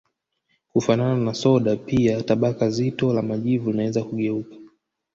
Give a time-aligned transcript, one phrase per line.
[0.73, 4.55] Kufanana na soda pia tabaka zito la majivu linaweza kugeuka